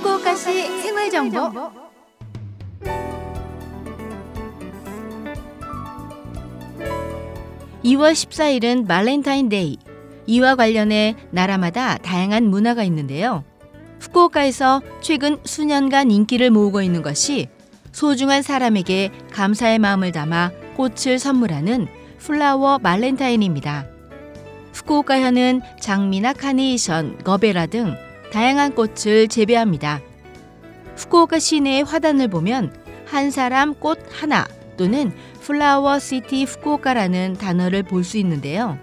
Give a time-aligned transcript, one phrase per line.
[0.00, 1.38] 후쿠오카시 생활 정보
[7.84, 9.76] 2월 14일은 발렌타인데이.
[10.26, 13.44] 이와 관련해 나라마다 다양한 문화가 있는데요.
[14.00, 17.48] 후쿠오카에서 최근 수년간 인기를 모으고 있는 것이
[17.92, 21.88] 소중한 사람에게 감사의 마음을 담아 꽃을 선물하는
[22.18, 23.86] flower Valentine입니다.
[24.72, 27.96] 후쿠오카현은 장미나 카네이션, 거베라 등
[28.32, 30.00] 다양한 꽃을 재배합니다.
[30.96, 32.74] 후쿠오카 시내의 화단을 보면
[33.06, 34.46] 한 사람 꽃 하나
[34.76, 38.78] 또는 Flower City 후쿠오카라는 단어를 볼 수 있는데요.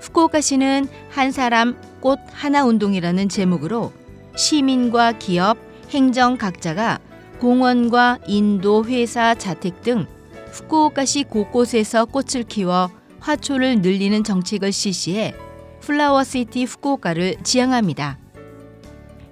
[0.00, 3.92] 후쿠오카시는 한 사람 꽃 하나 운동이라는 제목으로
[4.36, 5.58] 시민과 기업,
[5.90, 7.00] 행정 각자가
[7.40, 10.06] 공원과 인도, 회사, 자택 등
[10.52, 15.34] 후쿠오카시 곳곳에서 꽃을 키워 화초를 늘리는 정책을 실시해
[15.80, 18.18] Flower City 후쿠오카를 지향합니다.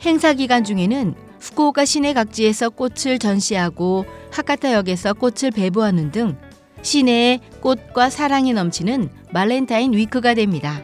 [0.03, 6.37] 행사 기간 중에는 후쿠오카 시내 각지에서 꽃을 전시하고 하카타역에서 꽃을 배부하는 등
[6.83, 10.83] 시내에 꽃과 사랑이 넘치는 발렌타인 week가 됩니다.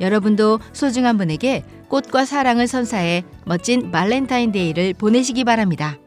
[0.00, 5.98] 여러분도 소중한 분에게 꽃과 사랑을 선사해 멋진 발렌타인데이를 보내시기 바랍니다.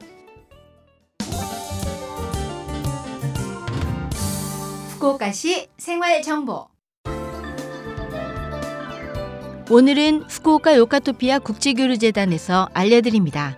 [4.93, 6.74] 후쿠오카시 생활 정보
[9.67, 13.57] 오늘은 후쿠오카 요카토피아 국제교류재단에서 알려드립니다.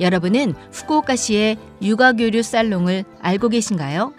[0.00, 4.12] 여러분은 후쿠오카시의 육아교류 살롱을 알고 계신가요?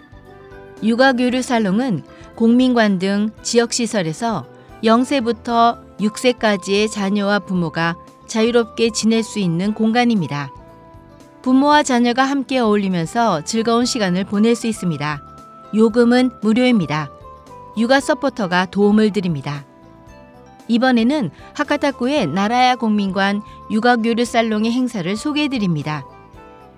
[0.82, 2.04] 육아교류 살롱은
[2.36, 4.46] 공민관 등 지역시설에서
[4.82, 7.96] 0세부터 6세까지의 자녀와 부모가
[8.26, 10.50] 자유롭게 지낼 수 있는 공간입니다.
[11.42, 15.22] 부모와 자녀가 함께 어울리면서 즐거운 시간을 보낼 수 있습니다.
[15.74, 17.10] 요금은 무료입니다.
[17.76, 19.66] 육아 서포터가 도움을 드립니다.
[20.68, 26.04] 이번에는 하카타쿠의 나라야 공민관 육아교류 살롱의 행사를 소개해 드립니다.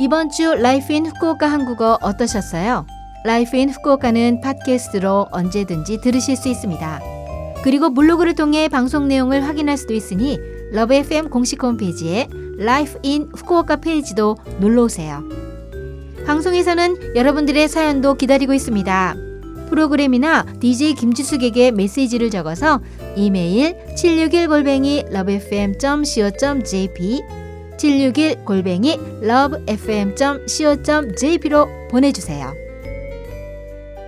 [0.00, 2.86] 이번 주 Life in 후쿠오카 한국어 어떠셨어요?
[3.26, 7.00] Life in 후쿠오카는 팟캐스트로 언제든지 들으실 수 있습니다.
[7.62, 10.38] 그리고 블로그를 통해 방송 내용을 확인할 수도 있으니
[10.72, 12.28] Love FM 공식 홈페이지에
[12.58, 15.24] Life in 후쿠오카 페이지도 놀러 오세요.
[16.26, 19.14] 방송에서는 여러분들의 사연도 기다리고 있습니다.
[19.70, 22.82] 프로그램이나 DJ 김지숙에게 메시지를 적어서
[23.16, 27.22] 이메일 761골뱅이 lovefm.co.jp
[27.78, 32.63] 761 골뱅이 lovefm.co.jp로 보내주세요.